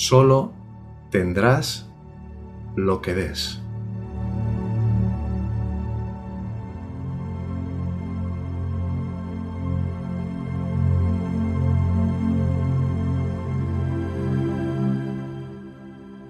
Solo 0.00 0.52
tendrás 1.10 1.90
lo 2.76 3.02
que 3.02 3.16
des. 3.16 3.60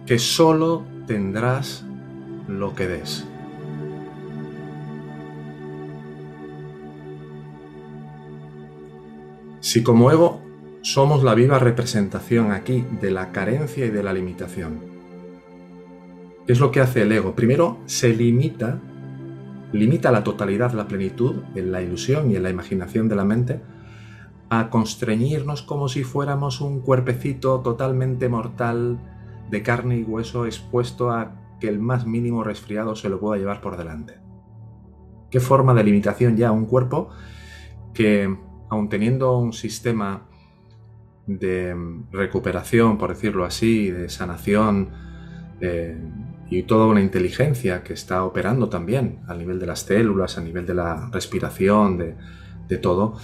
Que 0.06 0.18
solo 0.18 0.86
tendrás 1.06 1.84
lo 2.48 2.74
que 2.74 2.86
des. 2.86 3.26
Si 9.60 9.82
como 9.82 10.10
ego 10.10 10.47
somos 10.82 11.22
la 11.22 11.34
viva 11.34 11.58
representación 11.58 12.52
aquí 12.52 12.84
de 13.00 13.10
la 13.10 13.32
carencia 13.32 13.86
y 13.86 13.90
de 13.90 14.02
la 14.02 14.12
limitación, 14.12 14.80
¿qué 16.46 16.52
es 16.52 16.60
lo 16.60 16.70
que 16.70 16.80
hace 16.80 17.02
el 17.02 17.12
ego? 17.12 17.34
Primero 17.34 17.78
se 17.86 18.14
limita, 18.14 18.80
limita 19.72 20.12
la 20.12 20.24
totalidad, 20.24 20.72
la 20.72 20.88
plenitud 20.88 21.42
en 21.54 21.72
la 21.72 21.82
ilusión 21.82 22.30
y 22.30 22.36
en 22.36 22.42
la 22.42 22.50
imaginación 22.50 23.08
de 23.08 23.16
la 23.16 23.24
mente 23.24 23.60
a 24.50 24.70
constreñirnos 24.70 25.62
como 25.62 25.88
si 25.88 26.04
fuéramos 26.04 26.60
un 26.60 26.80
cuerpecito 26.80 27.60
totalmente 27.60 28.28
mortal 28.28 28.98
de 29.50 29.62
carne 29.62 29.98
y 29.98 30.04
hueso 30.04 30.46
expuesto 30.46 31.10
a 31.10 31.34
que 31.60 31.68
el 31.68 31.80
más 31.80 32.06
mínimo 32.06 32.44
resfriado 32.44 32.94
se 32.94 33.08
lo 33.08 33.20
pueda 33.20 33.38
llevar 33.38 33.60
por 33.60 33.76
delante. 33.76 34.14
¿Qué 35.30 35.40
forma 35.40 35.74
de 35.74 35.84
limitación 35.84 36.36
ya 36.36 36.52
un 36.52 36.64
cuerpo 36.64 37.10
que, 37.92 38.34
aun 38.70 38.88
teniendo 38.88 39.36
un 39.36 39.52
sistema 39.52 40.27
de 41.28 41.76
recuperación, 42.10 42.98
por 42.98 43.10
decirlo 43.10 43.44
así, 43.44 43.90
de 43.90 44.08
sanación 44.08 44.90
y 46.50 46.62
toda 46.62 46.86
una 46.86 47.00
inteligencia 47.00 47.84
que 47.84 47.92
está 47.92 48.24
operando 48.24 48.68
también 48.68 49.20
a 49.28 49.34
nivel 49.34 49.60
de 49.60 49.66
las 49.66 49.80
células, 49.80 50.38
a 50.38 50.40
nivel 50.40 50.66
de 50.66 50.74
la 50.74 51.08
respiración, 51.12 51.98
de, 51.98 52.16
de 52.68 52.78
todo, 52.78 53.16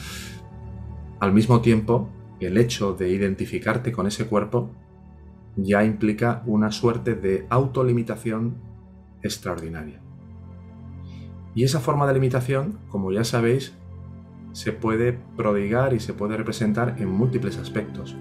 al 1.21 1.33
mismo 1.33 1.61
tiempo 1.61 2.11
el 2.41 2.59
hecho 2.59 2.93
de 2.93 3.09
identificarte 3.09 3.93
con 3.93 4.07
ese 4.07 4.27
cuerpo 4.27 4.71
ya 5.57 5.85
implica 5.85 6.43
una 6.47 6.73
suerte 6.73 7.15
de 7.15 7.47
autolimitación 7.49 8.57
extraordinaria. 9.23 10.01
Y 11.55 11.63
esa 11.63 11.81
forma 11.81 12.07
de 12.07 12.15
limitación, 12.15 12.81
como 12.89 13.13
ya 13.13 13.25
sabéis, 13.25 13.75
se 14.55 14.73
puede 14.73 15.19
prodigar 15.37 15.93
y 15.95 16.01
se 16.01 16.15
puede 16.15 16.37
representar 16.37 16.95
en 16.99 17.11
múltiples 17.11 17.59
aspectos. 17.59 18.17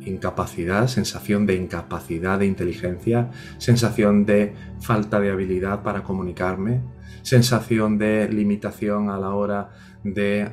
Incapacidad, 0.00 0.86
sensación 0.86 1.44
de 1.44 1.56
incapacidad 1.56 2.38
de 2.38 2.46
inteligencia, 2.46 3.30
sensación 3.58 4.24
de 4.24 4.54
falta 4.80 5.20
de 5.20 5.30
habilidad 5.30 5.82
para 5.82 6.02
comunicarme, 6.02 6.80
sensación 7.22 7.98
de 7.98 8.26
limitación 8.30 9.10
a 9.10 9.18
la 9.18 9.34
hora 9.34 9.68
de 10.02 10.50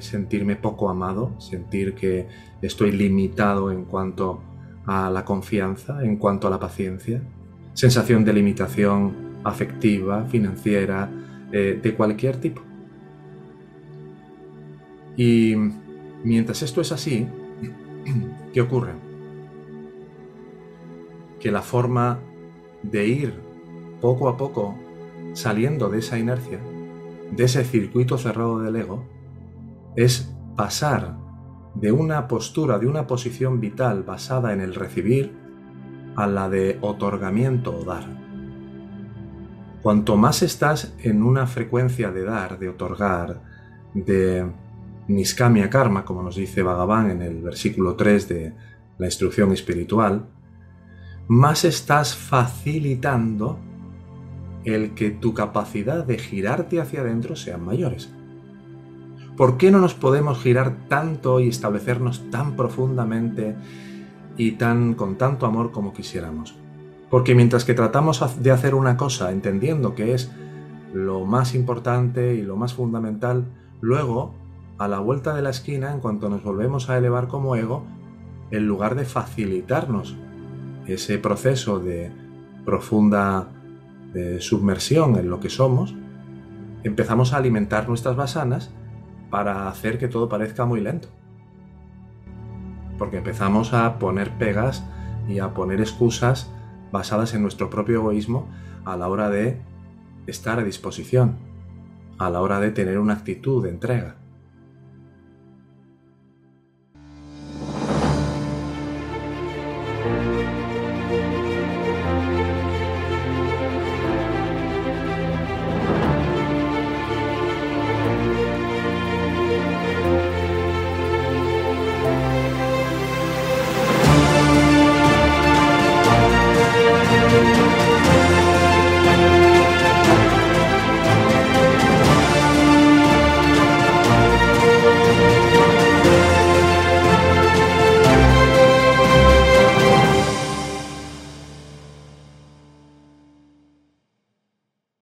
sentirme 0.00 0.56
poco 0.56 0.90
amado, 0.90 1.40
sentir 1.40 1.94
que 1.94 2.28
estoy 2.60 2.92
limitado 2.92 3.72
en 3.72 3.86
cuanto 3.86 4.42
a 4.84 5.08
la 5.08 5.24
confianza, 5.24 6.04
en 6.04 6.18
cuanto 6.18 6.48
a 6.48 6.50
la 6.50 6.60
paciencia, 6.60 7.22
sensación 7.72 8.26
de 8.26 8.34
limitación 8.34 9.40
afectiva, 9.42 10.26
financiera, 10.26 11.10
eh, 11.50 11.80
de 11.82 11.94
cualquier 11.94 12.36
tipo. 12.36 12.62
Y 15.16 15.54
mientras 16.24 16.62
esto 16.62 16.80
es 16.80 16.92
así, 16.92 17.26
¿qué 18.52 18.60
ocurre? 18.60 18.92
Que 21.40 21.50
la 21.50 21.62
forma 21.62 22.20
de 22.82 23.06
ir 23.06 23.34
poco 24.00 24.28
a 24.28 24.36
poco 24.36 24.76
saliendo 25.32 25.88
de 25.88 25.98
esa 25.98 26.18
inercia, 26.18 26.60
de 27.30 27.44
ese 27.44 27.64
circuito 27.64 28.18
cerrado 28.18 28.60
del 28.60 28.76
ego, 28.76 29.04
es 29.96 30.34
pasar 30.56 31.16
de 31.74 31.92
una 31.92 32.28
postura, 32.28 32.78
de 32.78 32.86
una 32.86 33.06
posición 33.06 33.60
vital 33.60 34.02
basada 34.02 34.52
en 34.52 34.60
el 34.60 34.74
recibir, 34.74 35.46
a 36.16 36.26
la 36.26 36.48
de 36.48 36.78
otorgamiento 36.80 37.76
o 37.76 37.84
dar. 37.84 38.04
Cuanto 39.82 40.16
más 40.16 40.42
estás 40.42 40.94
en 40.98 41.22
una 41.22 41.46
frecuencia 41.46 42.10
de 42.10 42.24
dar, 42.24 42.58
de 42.58 42.70
otorgar, 42.70 43.42
de 43.92 44.50
Niskamia 45.08 45.70
Karma, 45.70 46.04
como 46.04 46.22
nos 46.22 46.36
dice 46.36 46.62
Bhagavan 46.62 47.10
en 47.10 47.22
el 47.22 47.42
versículo 47.42 47.94
3 47.94 48.28
de 48.28 48.54
la 48.98 49.06
instrucción 49.06 49.52
espiritual, 49.52 50.26
más 51.28 51.64
estás 51.64 52.16
facilitando 52.16 53.58
el 54.64 54.94
que 54.94 55.10
tu 55.10 55.32
capacidad 55.32 56.04
de 56.04 56.18
girarte 56.18 56.80
hacia 56.80 57.00
adentro 57.00 57.36
sean 57.36 57.64
mayores. 57.64 58.12
¿Por 59.36 59.58
qué 59.58 59.70
no 59.70 59.78
nos 59.80 59.94
podemos 59.94 60.38
girar 60.42 60.88
tanto 60.88 61.40
y 61.40 61.48
establecernos 61.48 62.30
tan 62.30 62.56
profundamente 62.56 63.54
y 64.36 64.52
tan 64.52 64.94
con 64.94 65.16
tanto 65.16 65.46
amor 65.46 65.72
como 65.72 65.92
quisiéramos? 65.92 66.56
Porque 67.10 67.34
mientras 67.34 67.64
que 67.64 67.74
tratamos 67.74 68.42
de 68.42 68.50
hacer 68.50 68.74
una 68.74 68.96
cosa 68.96 69.30
entendiendo 69.30 69.94
que 69.94 70.14
es 70.14 70.32
lo 70.92 71.26
más 71.26 71.54
importante 71.54 72.34
y 72.34 72.42
lo 72.42 72.56
más 72.56 72.74
fundamental, 72.74 73.44
luego, 73.80 74.34
a 74.78 74.88
la 74.88 74.98
vuelta 74.98 75.34
de 75.34 75.42
la 75.42 75.50
esquina, 75.50 75.92
en 75.92 76.00
cuanto 76.00 76.28
nos 76.28 76.42
volvemos 76.42 76.90
a 76.90 76.98
elevar 76.98 77.28
como 77.28 77.56
ego, 77.56 77.84
en 78.50 78.66
lugar 78.66 78.94
de 78.94 79.04
facilitarnos 79.04 80.16
ese 80.86 81.18
proceso 81.18 81.78
de 81.78 82.12
profunda 82.64 83.48
submersión 84.38 85.16
en 85.16 85.28
lo 85.28 85.40
que 85.40 85.50
somos, 85.50 85.94
empezamos 86.84 87.32
a 87.32 87.38
alimentar 87.38 87.88
nuestras 87.88 88.16
basanas 88.16 88.70
para 89.30 89.68
hacer 89.68 89.98
que 89.98 90.08
todo 90.08 90.28
parezca 90.28 90.64
muy 90.64 90.80
lento. 90.80 91.08
Porque 92.98 93.18
empezamos 93.18 93.74
a 93.74 93.98
poner 93.98 94.38
pegas 94.38 94.84
y 95.28 95.38
a 95.40 95.52
poner 95.52 95.80
excusas 95.80 96.50
basadas 96.92 97.34
en 97.34 97.42
nuestro 97.42 97.68
propio 97.68 97.96
egoísmo 97.96 98.48
a 98.84 98.96
la 98.96 99.08
hora 99.08 99.28
de 99.28 99.60
estar 100.26 100.60
a 100.60 100.64
disposición, 100.64 101.36
a 102.18 102.30
la 102.30 102.40
hora 102.40 102.60
de 102.60 102.70
tener 102.70 102.98
una 102.98 103.14
actitud 103.14 103.62
de 103.62 103.70
entrega. 103.70 104.16